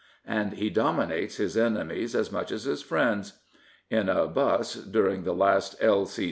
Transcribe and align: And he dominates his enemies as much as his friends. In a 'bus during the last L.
And 0.25 0.53
he 0.53 0.71
dominates 0.71 1.35
his 1.37 1.55
enemies 1.55 2.15
as 2.15 2.31
much 2.31 2.51
as 2.51 2.63
his 2.63 2.81
friends. 2.81 3.33
In 3.91 4.09
a 4.09 4.25
'bus 4.25 4.73
during 4.73 5.25
the 5.25 5.35
last 5.35 5.75
L. 5.79 6.09